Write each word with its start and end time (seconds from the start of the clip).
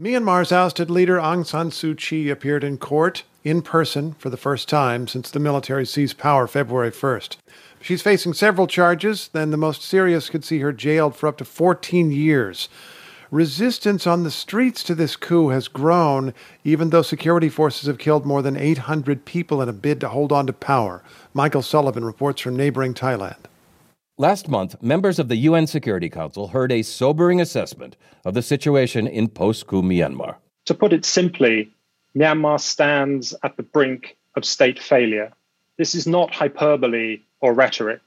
Myanmar's 0.00 0.50
ousted 0.50 0.90
leader 0.90 1.18
Aung 1.18 1.46
San 1.46 1.70
Suu 1.70 1.96
Kyi 1.96 2.28
appeared 2.28 2.64
in 2.64 2.78
court 2.78 3.22
in 3.44 3.62
person 3.62 4.14
for 4.14 4.28
the 4.28 4.36
first 4.36 4.68
time 4.68 5.06
since 5.06 5.30
the 5.30 5.38
military 5.38 5.86
seized 5.86 6.18
power 6.18 6.48
February 6.48 6.90
1st. 6.90 7.36
She's 7.80 8.02
facing 8.02 8.32
several 8.32 8.66
charges, 8.66 9.28
then 9.28 9.52
the 9.52 9.56
most 9.56 9.82
serious 9.82 10.28
could 10.28 10.44
see 10.44 10.58
her 10.58 10.72
jailed 10.72 11.14
for 11.14 11.28
up 11.28 11.36
to 11.36 11.44
14 11.44 12.10
years. 12.10 12.68
Resistance 13.30 14.04
on 14.04 14.24
the 14.24 14.32
streets 14.32 14.82
to 14.82 14.96
this 14.96 15.14
coup 15.14 15.50
has 15.50 15.68
grown, 15.68 16.34
even 16.64 16.90
though 16.90 17.02
security 17.02 17.48
forces 17.48 17.86
have 17.86 17.98
killed 17.98 18.26
more 18.26 18.42
than 18.42 18.56
800 18.56 19.24
people 19.24 19.62
in 19.62 19.68
a 19.68 19.72
bid 19.72 20.00
to 20.00 20.08
hold 20.08 20.32
on 20.32 20.48
to 20.48 20.52
power. 20.52 21.04
Michael 21.32 21.62
Sullivan 21.62 22.04
reports 22.04 22.40
from 22.40 22.56
neighboring 22.56 22.94
Thailand. 22.94 23.46
Last 24.16 24.48
month, 24.48 24.80
members 24.80 25.18
of 25.18 25.26
the 25.26 25.34
UN 25.38 25.66
Security 25.66 26.08
Council 26.08 26.46
heard 26.46 26.70
a 26.70 26.82
sobering 26.82 27.40
assessment 27.40 27.96
of 28.24 28.34
the 28.34 28.42
situation 28.42 29.08
in 29.08 29.26
post 29.26 29.66
coup 29.66 29.82
Myanmar. 29.82 30.36
To 30.66 30.74
put 30.74 30.92
it 30.92 31.04
simply, 31.04 31.74
Myanmar 32.16 32.60
stands 32.60 33.34
at 33.42 33.56
the 33.56 33.64
brink 33.64 34.16
of 34.36 34.44
state 34.44 34.78
failure. 34.78 35.32
This 35.78 35.96
is 35.96 36.06
not 36.06 36.32
hyperbole 36.32 37.22
or 37.40 37.54
rhetoric. 37.54 38.02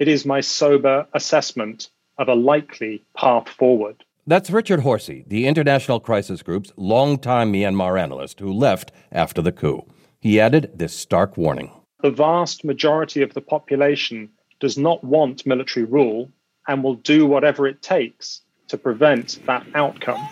It 0.00 0.08
is 0.08 0.26
my 0.26 0.40
sober 0.40 1.06
assessment 1.12 1.88
of 2.18 2.26
a 2.26 2.34
likely 2.34 3.04
path 3.16 3.48
forward. 3.48 4.02
That's 4.26 4.50
Richard 4.50 4.80
Horsey, 4.80 5.24
the 5.28 5.46
International 5.46 6.00
Crisis 6.00 6.42
Group's 6.42 6.72
longtime 6.76 7.52
Myanmar 7.52 7.96
analyst 7.96 8.40
who 8.40 8.52
left 8.52 8.90
after 9.12 9.40
the 9.40 9.52
coup. 9.52 9.86
He 10.20 10.40
added 10.40 10.72
this 10.74 10.96
stark 10.96 11.36
warning. 11.36 11.70
The 12.02 12.10
vast 12.10 12.64
majority 12.64 13.22
of 13.22 13.34
the 13.34 13.40
population 13.40 14.30
does 14.60 14.78
not 14.78 15.02
want 15.04 15.46
military 15.46 15.84
rule 15.84 16.30
and 16.68 16.82
will 16.82 16.94
do 16.94 17.26
whatever 17.26 17.66
it 17.66 17.82
takes 17.82 18.42
to 18.68 18.78
prevent 18.78 19.38
that 19.46 19.66
outcome. 19.74 20.26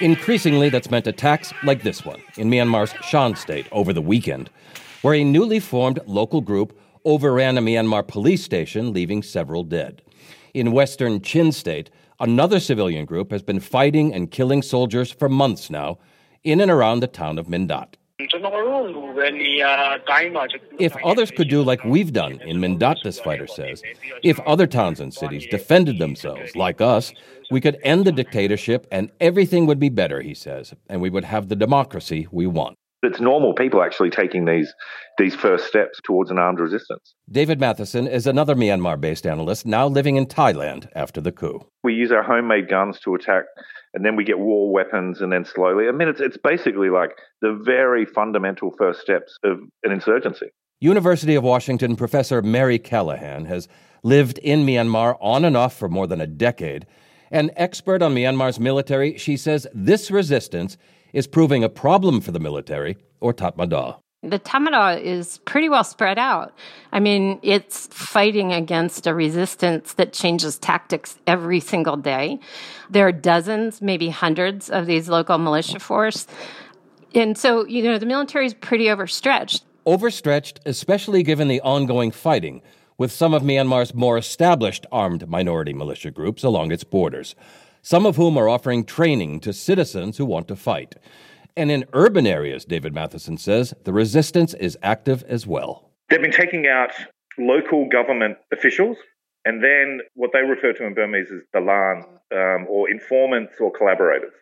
Increasingly, 0.00 0.68
that's 0.68 0.90
meant 0.90 1.06
attacks 1.06 1.52
like 1.62 1.82
this 1.82 2.04
one 2.04 2.20
in 2.36 2.50
Myanmar's 2.50 2.92
Shan 3.04 3.36
state 3.36 3.66
over 3.70 3.92
the 3.92 4.02
weekend, 4.02 4.50
where 5.02 5.14
a 5.14 5.22
newly 5.22 5.60
formed 5.60 6.00
local 6.06 6.40
group 6.40 6.76
overran 7.04 7.58
a 7.58 7.62
Myanmar 7.62 8.06
police 8.06 8.42
station, 8.42 8.92
leaving 8.92 9.22
several 9.22 9.62
dead. 9.62 10.02
In 10.54 10.72
western 10.72 11.20
Chin 11.20 11.52
state, 11.52 11.90
another 12.18 12.58
civilian 12.58 13.04
group 13.04 13.30
has 13.30 13.42
been 13.42 13.60
fighting 13.60 14.12
and 14.12 14.30
killing 14.30 14.62
soldiers 14.62 15.10
for 15.10 15.28
months 15.28 15.70
now 15.70 15.98
in 16.42 16.60
and 16.60 16.70
around 16.70 17.00
the 17.00 17.06
town 17.06 17.38
of 17.38 17.46
Mindat. 17.46 17.94
If 20.78 20.96
others 21.04 21.30
could 21.30 21.48
do 21.48 21.62
like 21.62 21.84
we've 21.84 22.12
done 22.12 22.40
in 22.42 22.58
Mindat, 22.58 23.02
this 23.02 23.20
fighter 23.20 23.46
says, 23.46 23.82
if 24.22 24.38
other 24.40 24.66
towns 24.66 25.00
and 25.00 25.12
cities 25.12 25.46
defended 25.50 25.98
themselves 25.98 26.54
like 26.56 26.80
us, 26.80 27.12
we 27.50 27.60
could 27.60 27.78
end 27.82 28.04
the 28.04 28.12
dictatorship 28.12 28.86
and 28.90 29.10
everything 29.20 29.66
would 29.66 29.78
be 29.78 29.88
better, 29.88 30.20
he 30.20 30.34
says, 30.34 30.74
and 30.88 31.00
we 31.00 31.10
would 31.10 31.24
have 31.24 31.48
the 31.48 31.56
democracy 31.56 32.26
we 32.30 32.46
want. 32.46 32.76
It's 33.02 33.20
normal 33.20 33.54
people 33.54 33.82
actually 33.82 34.10
taking 34.10 34.44
these 34.44 34.72
these 35.18 35.34
first 35.34 35.66
steps 35.66 36.00
towards 36.04 36.30
an 36.30 36.38
armed 36.38 36.60
resistance. 36.60 37.14
David 37.30 37.58
Mathieson 37.58 38.06
is 38.06 38.26
another 38.26 38.54
Myanmar 38.54 39.00
based 39.00 39.26
analyst 39.26 39.66
now 39.66 39.86
living 39.86 40.16
in 40.16 40.26
Thailand 40.26 40.88
after 40.94 41.20
the 41.20 41.32
coup. 41.32 41.66
We 41.82 41.94
use 41.94 42.12
our 42.12 42.22
homemade 42.22 42.68
guns 42.68 43.00
to 43.00 43.14
attack 43.14 43.44
and 43.94 44.04
then 44.04 44.16
we 44.16 44.24
get 44.24 44.38
war 44.38 44.72
weapons, 44.72 45.20
and 45.20 45.32
then 45.32 45.44
slowly. 45.44 45.88
I 45.88 45.92
mean, 45.92 46.08
it's 46.08 46.20
it's 46.20 46.38
basically 46.38 46.88
like 46.88 47.10
the 47.40 47.60
very 47.64 48.06
fundamental 48.06 48.72
first 48.78 49.00
steps 49.00 49.36
of 49.44 49.58
an 49.82 49.92
insurgency. 49.92 50.46
University 50.80 51.34
of 51.34 51.44
Washington 51.44 51.94
professor 51.94 52.42
Mary 52.42 52.78
Callahan 52.78 53.44
has 53.44 53.68
lived 54.02 54.38
in 54.38 54.66
Myanmar 54.66 55.16
on 55.20 55.44
and 55.44 55.56
off 55.56 55.76
for 55.76 55.88
more 55.88 56.06
than 56.06 56.20
a 56.20 56.26
decade. 56.26 56.86
An 57.32 57.50
expert 57.56 58.02
on 58.02 58.14
Myanmar's 58.14 58.60
military, 58.60 59.16
she 59.16 59.38
says 59.38 59.66
this 59.72 60.10
resistance 60.10 60.76
is 61.14 61.26
proving 61.26 61.64
a 61.64 61.68
problem 61.70 62.20
for 62.20 62.30
the 62.30 62.38
military, 62.38 62.98
or 63.20 63.32
Tatmadaw. 63.32 63.96
The 64.22 64.38
Tatmadaw 64.38 65.00
is 65.02 65.38
pretty 65.46 65.70
well 65.70 65.82
spread 65.82 66.18
out. 66.18 66.52
I 66.92 67.00
mean, 67.00 67.40
it's 67.42 67.86
fighting 67.86 68.52
against 68.52 69.06
a 69.06 69.14
resistance 69.14 69.94
that 69.94 70.12
changes 70.12 70.58
tactics 70.58 71.18
every 71.26 71.58
single 71.58 71.96
day. 71.96 72.38
There 72.90 73.08
are 73.08 73.12
dozens, 73.12 73.80
maybe 73.80 74.10
hundreds 74.10 74.68
of 74.68 74.84
these 74.84 75.08
local 75.08 75.38
militia 75.38 75.80
force. 75.80 76.26
And 77.14 77.36
so, 77.36 77.66
you 77.66 77.82
know, 77.82 77.98
the 77.98 78.06
military 78.06 78.44
is 78.44 78.52
pretty 78.52 78.90
overstretched. 78.90 79.64
Overstretched, 79.86 80.60
especially 80.66 81.22
given 81.22 81.48
the 81.48 81.62
ongoing 81.62 82.10
fighting 82.10 82.60
with 83.02 83.10
some 83.10 83.34
of 83.34 83.42
Myanmar's 83.42 83.96
more 83.96 84.16
established 84.16 84.86
armed 84.92 85.28
minority 85.28 85.72
militia 85.72 86.12
groups 86.12 86.44
along 86.44 86.70
its 86.70 86.84
borders, 86.84 87.34
some 87.82 88.06
of 88.06 88.14
whom 88.14 88.38
are 88.38 88.48
offering 88.48 88.84
training 88.84 89.40
to 89.40 89.52
citizens 89.52 90.18
who 90.18 90.24
want 90.24 90.46
to 90.46 90.54
fight. 90.54 90.94
And 91.56 91.68
in 91.68 91.84
urban 91.94 92.28
areas, 92.28 92.64
David 92.64 92.94
Mathieson 92.94 93.40
says, 93.40 93.74
the 93.82 93.92
resistance 93.92 94.54
is 94.54 94.78
active 94.84 95.24
as 95.24 95.48
well. 95.48 95.90
They've 96.10 96.22
been 96.22 96.30
taking 96.30 96.68
out 96.68 96.92
local 97.36 97.88
government 97.88 98.38
officials 98.52 98.96
and 99.44 99.64
then 99.64 99.98
what 100.14 100.30
they 100.32 100.42
refer 100.42 100.72
to 100.72 100.86
in 100.86 100.94
Burmese 100.94 101.26
as 101.34 101.42
the 101.52 101.58
Lan, 101.58 102.04
um, 102.32 102.68
or 102.70 102.88
informants 102.88 103.54
or 103.58 103.72
collaborators. 103.72 104.32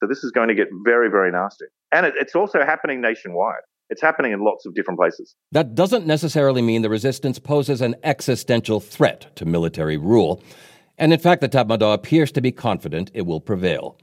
So 0.00 0.06
this 0.06 0.22
is 0.22 0.30
going 0.30 0.48
to 0.48 0.54
get 0.54 0.68
very, 0.84 1.08
very 1.08 1.32
nasty. 1.32 1.64
And 1.90 2.04
it, 2.04 2.12
it's 2.20 2.34
also 2.34 2.66
happening 2.66 3.00
nationwide. 3.00 3.64
It's 3.94 4.02
happening 4.02 4.32
in 4.32 4.40
lots 4.40 4.66
of 4.66 4.74
different 4.74 4.98
places. 4.98 5.36
That 5.52 5.76
doesn't 5.76 6.04
necessarily 6.04 6.62
mean 6.62 6.82
the 6.82 6.90
resistance 6.90 7.38
poses 7.38 7.80
an 7.80 7.94
existential 8.02 8.80
threat 8.80 9.36
to 9.36 9.44
military 9.44 9.96
rule. 9.96 10.42
And 10.98 11.12
in 11.12 11.20
fact, 11.20 11.40
the 11.40 11.48
Tatmadaw 11.48 11.94
appears 11.94 12.32
to 12.32 12.40
be 12.40 12.50
confident 12.50 13.12
it 13.14 13.24
will 13.24 13.40
prevail 13.40 13.96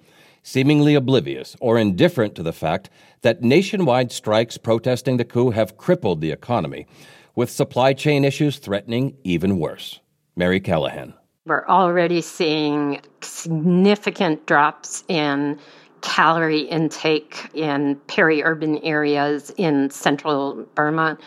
seemingly 0.44 0.96
oblivious 0.96 1.57
or 1.59 1.78
indifferent 1.78 2.35
to 2.35 2.41
the 2.41 2.53
fact 2.53 2.90
that 3.22 3.44
nationwide 3.44 4.13
strikes 4.13 4.57
protesting 4.57 5.18
the 5.18 5.25
coup 5.25 5.50
have 5.52 5.75
crippled 5.75 6.22
the 6.22 6.31
economy, 6.31 6.88
with 7.35 7.52
supply 7.52 7.91
chain 7.91 8.23
issues 8.23 8.58
threatening 8.58 9.16
even 9.25 9.59
worse. 9.59 10.00
Mary 10.38 10.62
Callahan. 10.62 11.13
We're 11.46 11.68
already 11.68 12.22
seeing 12.22 13.02
significant 13.22 14.47
drops 14.47 15.03
in 15.09 15.59
calorie 16.01 16.62
intake 16.62 17.50
in 17.53 17.95
peri 18.07 18.44
urban 18.44 18.78
areas 18.79 19.51
in 19.57 19.89
central 19.89 20.66
Burma. 20.75 21.17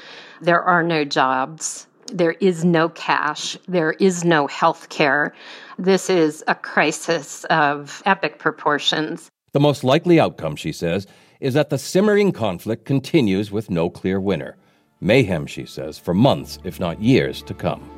There 0.41 0.63
are 0.63 0.83
no 0.83 1.05
jobs. 1.05 1.87
There 2.13 2.33
is 2.33 2.65
no 2.65 2.89
cash. 2.91 3.57
There 3.67 3.93
is 3.93 4.25
no 4.25 4.47
health 4.47 4.89
care. 4.91 5.35
This 5.79 6.11
is 6.11 6.45
a 6.47 6.55
crisis 6.55 7.45
of 7.45 8.03
epic 8.05 8.39
proportions. 8.39 9.31
The 9.53 9.61
most 9.61 9.85
likely 9.85 10.21
outcome, 10.21 10.57
she 10.57 10.73
says, 10.73 11.07
is 11.41 11.55
that 11.55 11.71
the 11.71 11.79
simmering 11.79 12.33
conflict 12.33 12.85
continues 12.85 13.51
with 13.51 13.71
no 13.71 13.89
clear 13.91 14.21
winner. 14.21 14.57
Mayhem, 15.01 15.47
she 15.47 15.67
says, 15.67 15.99
for 15.99 16.15
months, 16.15 16.59
if 16.65 16.81
not 16.81 17.03
years, 17.03 17.43
to 17.43 17.55
come. 17.55 17.89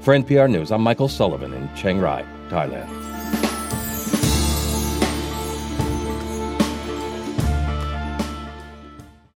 For 0.00 0.14
NPR 0.14 0.50
News, 0.50 0.70
I'm 0.70 0.82
Michael 0.82 1.08
Sullivan 1.08 1.52
in 1.52 1.68
Chiang 1.74 1.98
Rai, 1.98 2.24
Thailand. 2.48 3.15